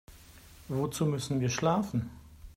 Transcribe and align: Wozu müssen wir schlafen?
Wozu 0.67 1.05
müssen 1.05 1.41
wir 1.41 1.49
schlafen? 1.51 2.09